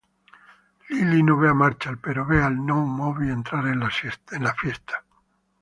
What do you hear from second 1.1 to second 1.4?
no